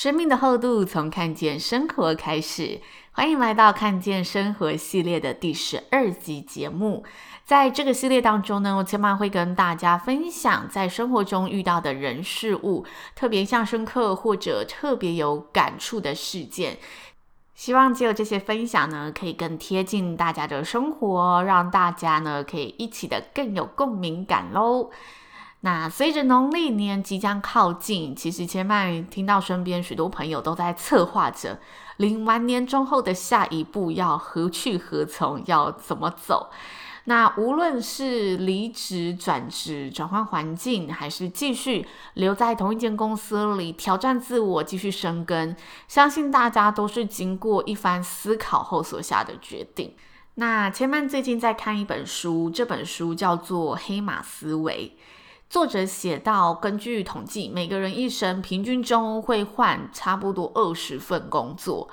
[0.00, 2.80] 生命的厚度从看见生活开始，
[3.12, 7.04] 欢迎来到看见生活系列的第十二集节目。
[7.44, 16.78] 在这个系列当中呢，我千嫚会跟大家分享在生活中遇到的人事物，特别印象深刻或者特别有感触的事件。
[17.54, 24.88] 希望只有这些分享呢，可以更贴近大家的生活，让大家呢可以一起的更有共鸣感喽。
[25.62, 31.58] 那随着农历年即将靠近，其实千嫚听到身边许多朋友都在策划着
[31.98, 36.50] 领完年终后的下一步要何去何从，要怎么走。
[37.04, 45.54] 那无论是离职、转职、转换环境，还是继续留在同一间公司里挑战自我、继续深耕，
[45.88, 49.94] 相信大家都是经过一番思考后所下的决定。
[50.34, 54.94] 那千嫚最近在看一本书，这本书叫做《黑马思维》。
[55.50, 61.90] 作者写到，根据统计，每个人一生平均中会换差不多二十份工作。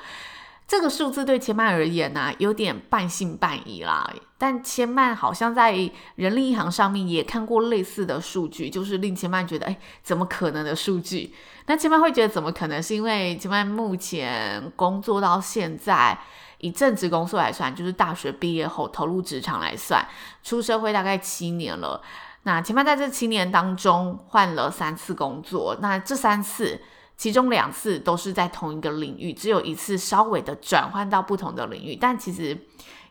[0.68, 4.14] 这个数字对千曼而言呢、有点半信半疑啦。
[4.38, 5.76] 但千曼好像在
[6.16, 11.34] 人力银行上面也看过类似的数据，就是令千曼觉得，哎，怎么可能的数据？
[11.66, 12.84] 那千曼会觉得怎么可能？
[12.84, 16.16] 是因为千曼目前工作到现在，
[16.60, 20.08] 以正职工作来算，就是大学毕业后投入职场来算，
[20.44, 22.00] 出社会大概七年了。
[22.48, 26.80] 那千嫚在这七年当中换了三次工作，那这三次
[27.18, 32.58] 其中两次都是在同一个领域，只有一次稍微的转换到不同的领域，但其实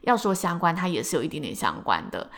[0.00, 2.30] 要说相关，它也是有一点点相关的。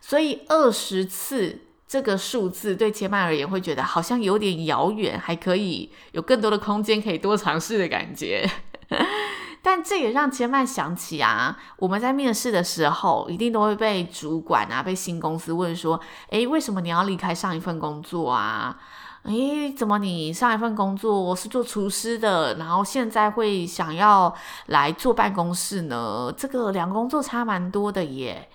[0.00, 8.50] 所以二十次这个数字对千嫚而言会觉得好像有点遥远，还可以有更多的空间可以多尝试的感觉。
[9.62, 16.00] 但这也让千曼想起啊，我们在面试的时候，一定都会被主管啊，被新公司问说，
[16.30, 18.78] 诶，为什么你要离开上一份工作啊？
[19.24, 24.34] 诶，怎么你上一份工作我是做厨师的，然后现在会想要
[24.66, 26.32] 来坐办公室呢？
[26.36, 28.48] 这个两个工作差蛮多的耶。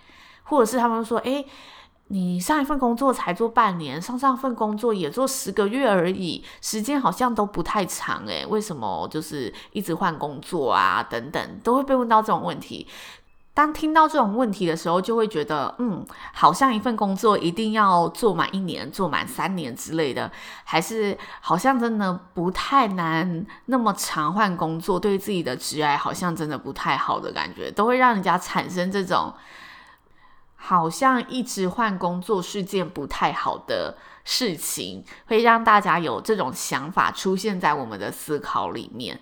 [0.43, 1.45] 或者是他们说，诶。
[2.09, 11.01] 你上一份工作才做半年，上上份工作也做十个月而已，时间好像都不太长诶，为什么就是一直换工作啊？
[11.01, 12.87] 等等，都会被问到这种问题。
[13.55, 20.31] 当听到这种问题的时候，就会觉得，嗯，好像一份工作一定要做满一年，做满三年之类的，
[20.63, 29.33] 还是好像真的不太难，那么常换工作，对自己的职业好像真的不太好的感觉，都会让人家产生这种。
[30.65, 39.19] 好像一直换工作是件不太好的事情，会让大家有这种想法出现在我们的思考里面。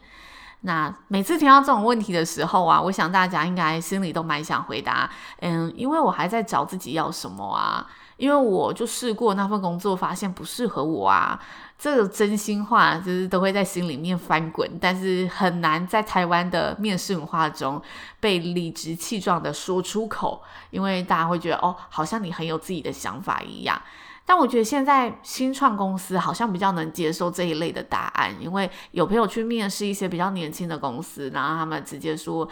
[0.61, 5.09] 那每次听到这种问题的时候啊，我想大家应该心里都蛮想回答，
[5.41, 11.37] 嗯，因为我还在找自己要什么啊，因为我就试过那份工作，发现不适合我啊。
[11.83, 17.81] 这个真心话就是都会在心里面翻滚，但是很难在台湾的面试文化中
[18.21, 23.81] 被理直气壮的说出口，因为大家会觉得哦，好像你很有自己的想法一样。
[24.25, 32.47] 但我觉得现在新创公司好像比较能接受这一类的答案，因为有朋友去面试一些比较年轻的公司，然后他们直接说，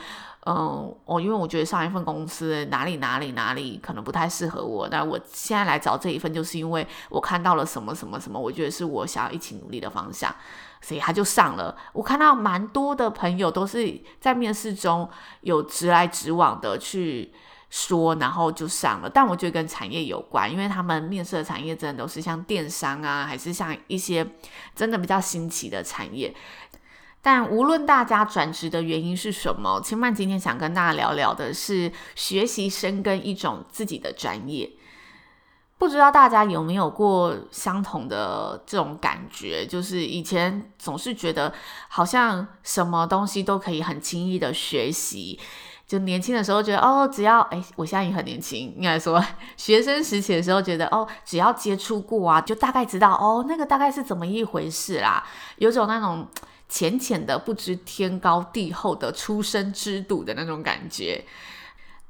[0.45, 10.29] 嗯，我因为我觉得上一份公司哪里哪里哪里可能不太适合我，那我现在来找这一份，就是因为我看到了什么什么什么，我觉得是我想要一起努力的方向，
[10.81, 11.73] 所以他就上了。
[11.93, 17.31] 我看到蛮多的朋友都是在面试中有直来直往的去。
[17.71, 24.27] 说，然后就上了，但我觉得跟产业有关，因为他们面试的产业真的都是像电商啊，还是像一些
[24.75, 26.35] 真的比较新奇的产业。
[27.21, 34.69] 但无论大家转职的原因是什么，千曼今天想跟大家聊聊的是学习深耕一种自己的专业。
[35.77, 41.53] 不知道大家有没有过相同的这种感觉，就是以前总是觉得
[41.87, 45.39] 好像什么东西都可以很轻易的学习。
[45.91, 49.21] 就年轻的时候觉得哦，只要哎，我现在也很年轻，应该说
[49.57, 55.21] 学生时期的时候觉得哦，只要接触过啊，就大概知道哦，那个大概是怎么一回事啦，
[55.57, 56.25] 有种那种
[56.69, 61.25] 浅浅的不知天高地厚的初生之犊的那种感觉。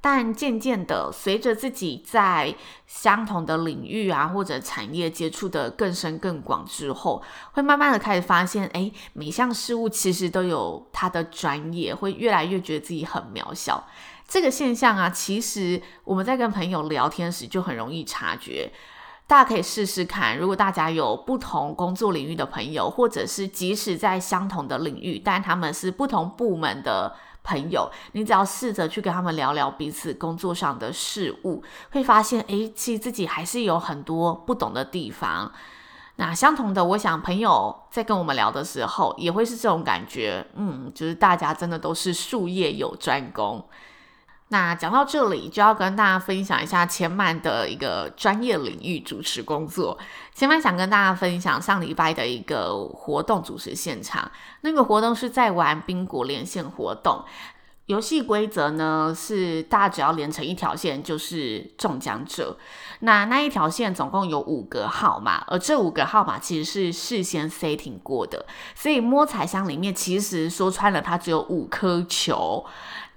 [0.03, 2.55] 但渐渐的，随着自己在
[2.87, 7.21] 相同的领域啊或者产业接触的更深更广之后，
[7.51, 13.87] 会慢慢的开始发现，哎，每项事物其实都有它的专业，会越来越觉得自己很渺小。
[14.27, 18.71] 这个现象啊，其实我们在跟朋友聊天时就很容易察觉。
[19.27, 27.15] 大家可以试试看，如果大家有不同工作领域的朋友，或者是即使在相同的领域，但他们是不同部门的。
[27.43, 35.51] 朋友，你只要试着去跟他们聊聊彼此工作上的事物，会发现，诶，其实自己还是有很多不懂的地方。
[36.17, 43.65] 那相同的，我想朋友在跟我们聊的时候，也会是这种感觉，嗯，就是大家真的都是术业有专攻。
[44.51, 49.97] 那讲到这里，就要跟大家分享一下千曼的一个专业领域主持工作。
[50.35, 54.29] 千曼想跟大家分享上礼拜的一个活动主持现场。
[54.59, 57.23] 那个活动是在玩宾果连线活动，
[57.85, 62.57] 游戏规则呢是大家只要连成一条线就是中奖者。
[62.99, 68.45] 那那一条线总共有五个号码，而这五个号码其实是事先 setting 过的，
[68.75, 72.65] 所以摸彩箱里面其实说穿了，它只有五颗球。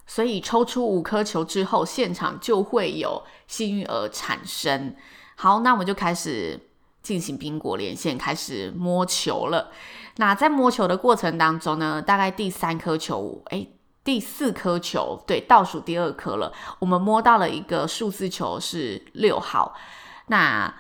[0.06, 4.95] 所以抽出五颗球之后，现场就会有幸运儿产生。
[5.37, 6.61] 好，那我们就开始
[7.03, 9.71] 进行宾果连线，开始摸球了。
[10.17, 13.69] 那在摸球的过程当中呢，大概第三颗球，诶，
[14.05, 16.53] 第四颗球，对，倒数第二颗了。
[16.79, 19.75] 我们摸到了一个数字球是六号。
[20.27, 20.73] 那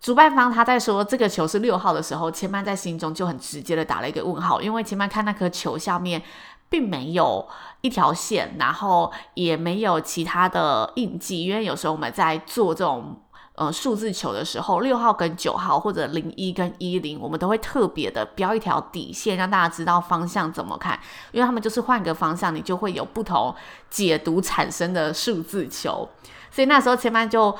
[0.00, 6.22] 主办方他在说这个球是六号的时候，千曼在心中就很直接的打了一个问号，因为千曼看那颗球下面。
[6.68, 7.48] 并没有
[7.80, 13.20] 一条线，然后也没有其他的印记，因为有时候我们在做这种
[13.54, 20.98] 呃数字球的时候，六号跟九号或者零一跟一零，我们都会特别的标一条底线，让大家知道方向怎么看，
[21.32, 23.54] 因为他们就是换个方向，你就会有不同
[23.88, 26.08] 解读产生的数字球，
[26.50, 27.56] 所以那时候千曼就。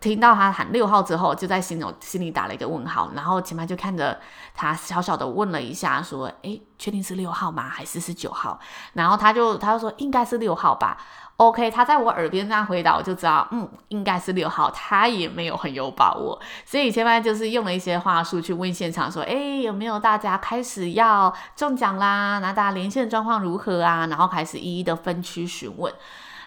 [0.00, 4.18] 听到他喊六号之后，就在心中心里打了一个问号，然后千曼就看着
[4.54, 7.68] 他小小的问了一下，说：“诶，确定是六号吗？
[7.68, 8.58] 还是是九号？”
[8.94, 10.96] 然后他就他就说：“应该是六号吧。
[11.38, 14.70] ”OK，他在我耳边这样回答，我就知道，嗯，应该是六号。
[14.70, 22.38] 他也没有很有把握，所以前面就是用了一些话术去问现场说：“诶，有没有大家开始要中奖啦？
[22.40, 25.92] 那大家连线状况如何啊？”然后开始一一的分区询问。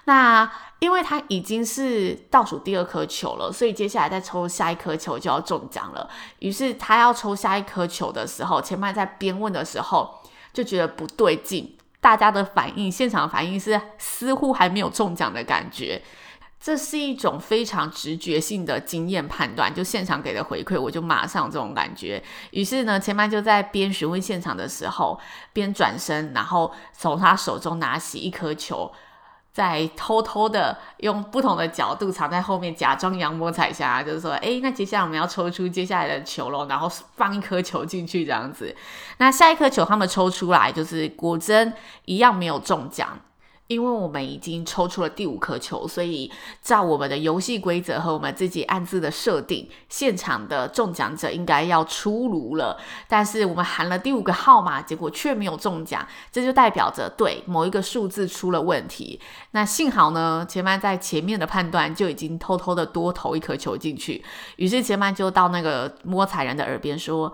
[0.06, 6.09] 那因为他已经是倒数第二颗球了，所以接下来再抽下一颗球就要中奖了。
[6.39, 10.19] 于是他要抽下一颗球的时候，千曼在边问的时候
[10.51, 16.01] 就觉得不对劲，大家的反应，现场反应是似乎还没有中奖的感觉。
[16.59, 22.24] 这是一种非常直觉性的经验判断，就现场给的回馈，我就马上这种感觉。
[22.50, 25.19] 于是呢，前曼就在边询问现场的时候，
[25.53, 28.92] 边转身，然后从他手中拿起一颗球。
[29.53, 38.75] 在偷偷的用不同的角度藏在后面，假装阳光彩霞，就是说，诶，那接下来我们要抽出接下来的球喽，然后放一颗球进去这样子。
[39.18, 41.74] 那下一颗球他们抽出来，就是果真
[42.06, 43.19] 一样没有中奖。
[43.71, 46.29] 因为我们已经抽出了第五颗球，所以
[46.62, 52.77] 照我们的游戏规则和我们自己暗自的设定，现场的中奖者应该要出炉了。
[53.07, 59.18] 但是我们喊了第五个号码，结果却没有中奖，这就代表着对某一个数字出了问题。
[59.51, 64.22] 那幸好呢，千曼在前面的判断就已经偷偷的多投一颗球进去，
[64.57, 67.31] 于是千曼就到那个摸彩人的耳边说。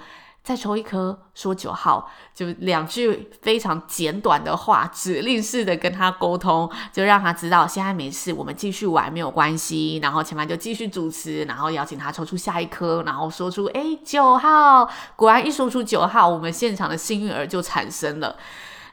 [0.48, 10.00] 再抽一颗，说九号，就两句非常简短的话，指令式的跟他沟通，就让他知道现在没事，我们继续玩没有关系。
[10.02, 18.38] 然后前面就继续主持，然后邀请他抽出下一颗，然后说出哎九号，果然一说出九号，我们现场的幸运儿就产生了。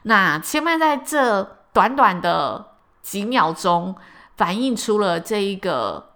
[0.03, 2.65] 那千曼在这短短的
[3.01, 3.95] 几秒钟，
[4.35, 6.14] 反映出了这一个。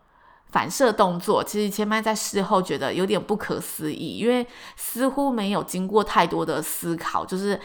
[0.51, 7.59] 反射动作，其实千麦在事后觉得有点不可思议，因为似乎没有经过太多的思考，就是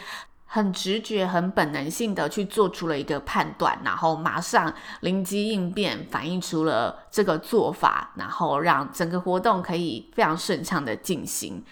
[0.45, 11.63] 很直觉、很本能性的去做出了一个判断，然后马上灵机应变，反映出了这个做法，然后让整个活动可以非常顺畅的进行。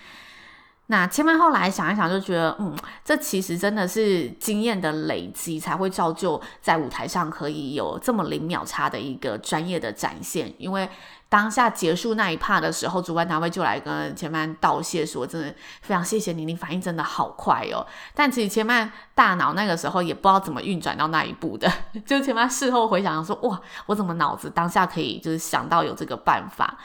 [0.93, 10.53] 那千曼后来想一想，就觉得，嗯，这其实真的是经验的累积，才会造就在舞台上可以有这么零秒差的一个专业的展现。
[10.59, 10.87] 因为
[11.29, 17.83] 当下结束那一趴的时候，主办单位就来跟千曼道谢，说真的非常谢谢你，你反应真的好快哦。
[18.13, 21.67] 但其实千曼大脑那个时候也不知道怎么运转到那一步的，
[22.05, 26.77] 就千曼事后回想说，哇，我怎么脑子当下可以就是想到有这个办法。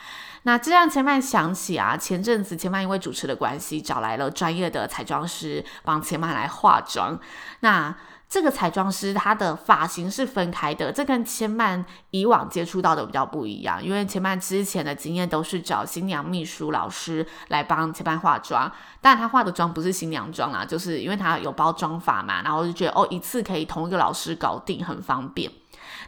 [0.49, 7.21] 那这让千曼想起啊，前阵子千曼因为主持的关系，找来了专业的彩妆师帮千曼来化妆。
[7.61, 7.95] 那
[8.29, 13.83] 这个彩妆师他的发型是分开的，这跟千曼以往接触到的比较不一样。
[13.83, 18.71] 因为千曼之前的经验都是找新娘秘书老师来帮千曼化妆，
[19.01, 25.51] 但他化的妆不是新娘妆啦，就是因为他有包妆发嘛，然后就觉得哦，一次可以同一个老师搞定，很方便。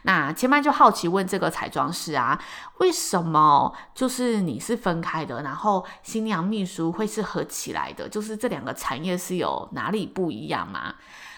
[0.03, 2.39] 那千曼就好奇问这个彩妆师啊，
[2.77, 8.07] 为什么就是你是分开的，然后新娘秘书会是合起来的？
[8.07, 10.93] 就是这两个产业是有哪里不一样吗？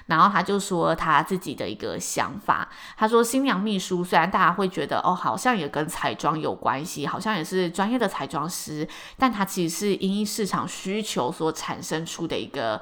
[0.08, 2.68] 然后他就说他自己的一个想法，
[2.98, 12.82] 他说新娘秘书虽然大家会觉得哦，好像也跟彩妆有关系，好像也是专业的彩妆师，但他其实是因市场需求所产生出的一个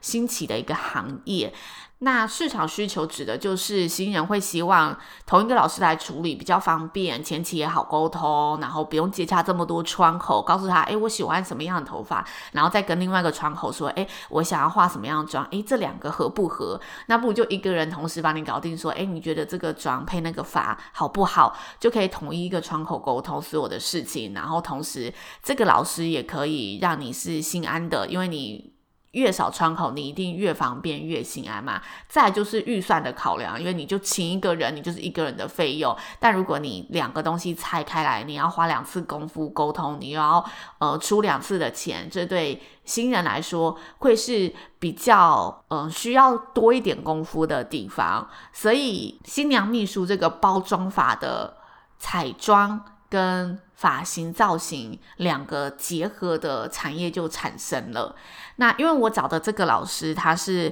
[0.00, 1.52] 新奇的一个行业。
[2.02, 16.80] 那市场需求指的就是新人会希望同一个老师来处理比较方便，前期也好沟通，然后不用接洽这么多窗口，告诉他，诶，我喜欢什么样的头发，然后再跟另外一个窗口说，诶，我想要画什么样的妆，诶，这两个合不合？
[17.08, 21.54] 那不如就一个人同时帮你搞定，说，诶，你觉得这个妆配那个发好不好？
[21.78, 28.79] 就可以统一一个窗口沟通所有的事情，然后同时这个老师也可以让你是心安的，因为你。
[29.12, 31.80] 越少窗口，你一定越方便越心安嘛。
[32.08, 35.96] 再就是预算的考量，因为你就请一个人，你就是一个人的费用。
[36.18, 40.44] 但如果你两个东西拆开来，你要花两次功夫沟通，你又要
[40.78, 48.28] 呃出两次的钱，这对新人来说会是比较嗯、需要多一点功夫的地方。
[48.52, 51.56] 所以新娘秘书这个包装法的
[51.98, 52.84] 彩妆。
[53.10, 58.14] 跟发型造型两个结合的产业就产生了。
[58.56, 60.70] 那因为我找的这个老师，他是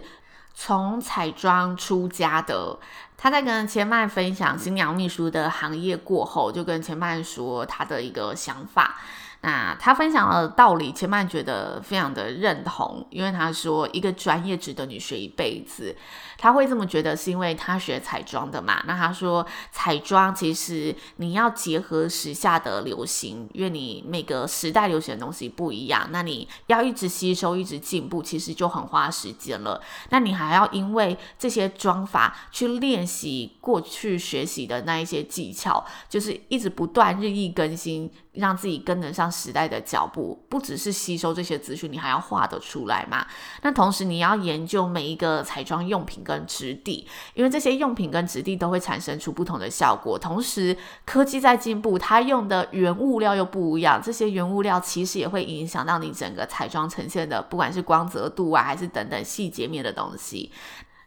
[0.52, 2.78] 从彩妆出家的。
[3.16, 8.96] 他在跟千曼分享新娘秘书的行业过后，就跟千曼说他的一个想法。
[9.40, 15.96] 那他分享的道理，千曼觉得非常的认同，因为他说一个专业值得你学一辈子。
[16.36, 18.82] 他会这么觉得，是因为他学彩妆的嘛。
[18.86, 29.80] 那他说彩妆其实你要结合时下的流行，因为你每个时代流行的东西不一样，那你要一直吸收、一直进步，其实就很花时间了。
[30.10, 38.10] 那你还要因为这些妆法去练习过去学习的那一些技巧，就是一直不断日益更新。
[38.38, 43.26] 让自己跟得上时代的脚步，不只是吸收这些资讯，你还要画得出来嘛？
[43.62, 50.18] 那同时你要研究每一个彩妆用品跟质地，因为这些用品跟质地都会产生出不同的效果。
[50.18, 60.52] 同时科技在进步，它用的原物料又不一样，这些原物料其实也会影响到你整个彩妆呈现的，不管是光泽度啊，还是等等细节面的东西。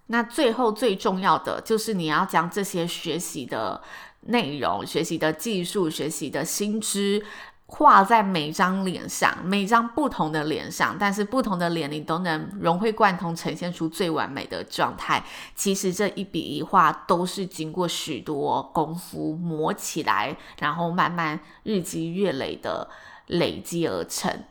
[0.08, 3.82] 那最后最重要的就是你要将这些学习的。
[4.22, 7.25] 内容学习的技术，学习的新知，
[7.66, 15.24] 画在每张脸上，每张不同的脸上，但是不同的脸你都能融会贯通，呈现出最完美的状态。
[15.56, 22.90] 其实这一笔一画都是经过许多功夫磨起来，然后慢慢日积月累的
[23.28, 24.44] 累积而成。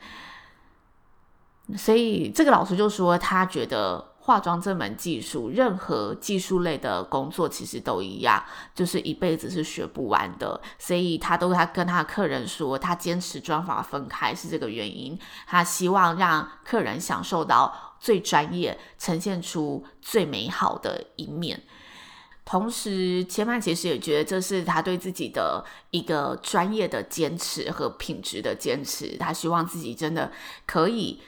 [1.76, 4.09] 所以这个老师就说，他觉得。
[4.22, 10.60] 化妆这门技术，任何技术类的工作其实都一样，就是一辈子是学不完的。
[10.78, 15.18] 所以他都他跟他客人说，他坚持妆法分开是这个原因。
[15.46, 21.62] 他希望让客人享受到最专业，呈现出最美好的一面。
[22.44, 29.16] 同时，千曼其实也觉得这是他对自己的一个专业的坚持和品质的坚持。
[29.16, 30.30] 他希望自己真的
[30.66, 31.20] 可以。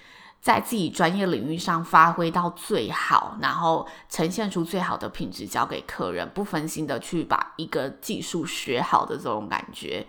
[0.42, 10.04] 在自己专业领域上发挥到最好，然后呈现出最好的品质，交给客人，不分心的去把一个技术学好的这种感觉。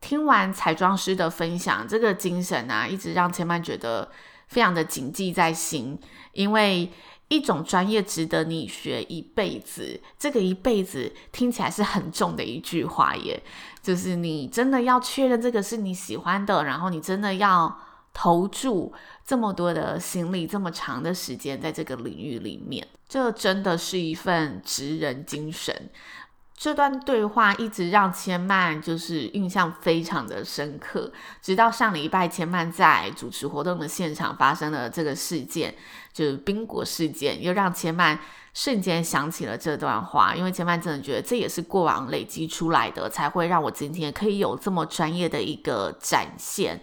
[0.00, 4.10] 听完彩妆师的分享，这个精神啊，一直让千曼觉得
[4.48, 5.96] 非常的谨记在心。
[6.32, 6.90] 因为
[7.28, 13.40] 一种专业值得你学一辈子，这个一辈子听起来是很重的一句话耶，
[13.80, 17.78] 就是你真的要确认这个是你喜欢的，然后你真的要。
[18.18, 18.94] 投注
[19.26, 25.90] 这么多的心力，这么长的时间在这个领域里面，这真的是一份职人精神。
[26.56, 35.74] 这段对话一直让千曼就是印象非常的深刻，直到上礼拜千曼在主持活动的现场发生了这个事件，
[36.14, 38.18] 就是宾果事件，又让千曼
[38.54, 46.80] 瞬间想起了这段话，因为千曼真的觉得这也是过往累积出来的，才会让我今天可以有这么专业的一个展现。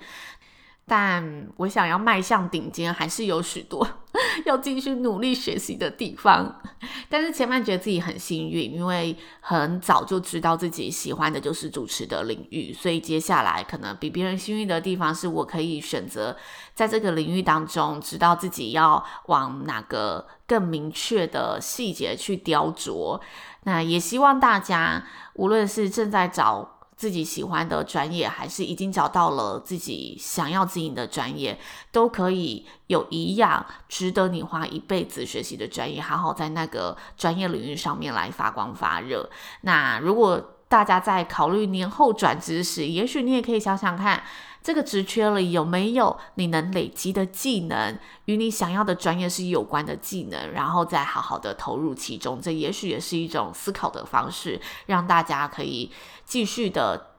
[0.86, 3.88] 但我想要迈向顶尖，还是有许多
[4.46, 6.62] 要继续努力学习的地方。
[7.08, 16.36] 但是前面觉得自己很幸运，因为很早就知道自己喜欢的就是主持的领域，所以接下来可能比别人幸运的地方是我可以选择
[16.74, 23.22] 在这个领域当中，知道自己要往哪个更明确的细节去雕琢。
[23.64, 26.73] 那也希望大家，无论是正在找。
[26.96, 31.60] 自己喜欢的专业，还是已经找到了自己想要经营的专业，
[31.92, 39.30] 都可以有一样值得你花一辈子学习的专业，好好在那个专业领域上面来发光发热。
[39.62, 44.24] 那如果大家在考虑年后转职时，也许你也可以想想看。
[44.64, 55.92] 这个职缺里有没有你能累积的技能，与你想要的专业是有关的技能，然后再好好的投入其中，这也许也是一种思考的方式，让大家可以
[56.34, 57.12] 继续的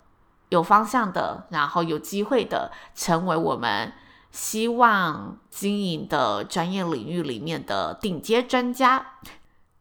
[0.49, 3.93] 有方向的，然后有机会的成为我们
[4.33, 9.19] 希望经营的专业领域里面的顶尖专家。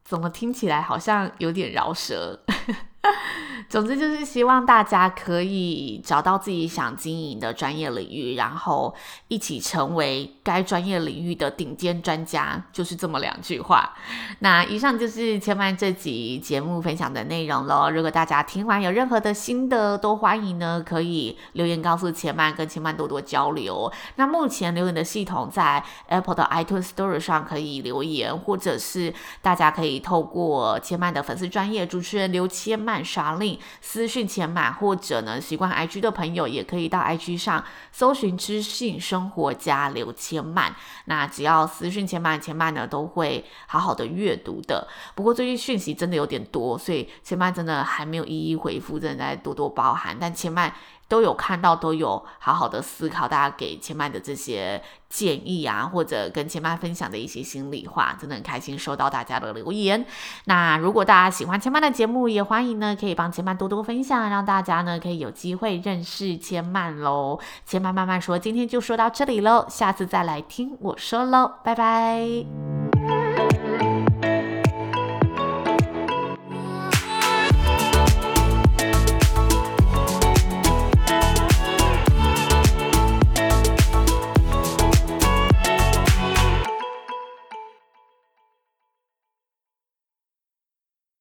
[0.04, 2.44] 怎么听起来好像有点饶舌？
[3.68, 8.94] 总之就是希望大家可以找到自己想经营的专业领域，然后
[9.28, 13.94] 一起成为该专业领域的顶尖专家，就是这么两句话。
[14.40, 17.90] 那以上就是千曼这集节目分享的内容喽。
[17.90, 23.90] 如果大家听完有任何的心得，都欢迎呢可以留言告诉千曼，跟千曼多多交流。
[24.16, 32.93] 那目前留言的系统在 Apple 的 iTunes Store 上可以留言，或者是大家可以透过千曼的粉丝专业主持人刘千曼。
[33.02, 40.76] 刷令私讯千曼，或者呢习惯 IG 的朋友，也可以到 IG 上搜寻知性生活家刘千曼。
[41.06, 44.86] 那只要私讯千曼，千曼呢都会好好的阅读的。
[45.14, 50.14] 不过最近讯息真的有点多，所以千曼真的还没有一一回复，正在多多包涵。
[50.20, 50.70] 但千曼。
[51.08, 60.04] 都有看到，都有好好的思考，大家给千曼的这些建议啊，或者跟千曼分享的一些心里话，真的很开心收到大家的留言。
[60.46, 67.38] 那如果大家喜欢千曼的节目，也欢迎呢可以帮千曼多多分享，让大家呢可以有机会认识千曼喽。
[67.64, 72.83] 千曼慢慢说，今天就说到这里喽，下次再来听我说喽，拜拜。